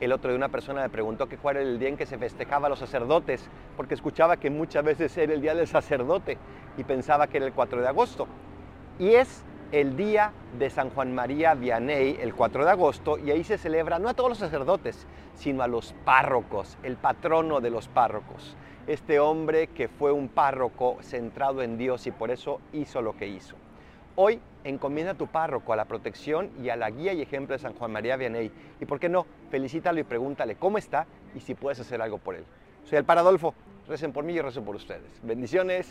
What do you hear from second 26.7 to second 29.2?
la guía y ejemplo de San Juan María Vianney. Y por qué